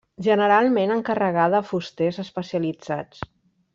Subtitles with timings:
[0.27, 3.23] Generalment encarregada a fusters especialitzats.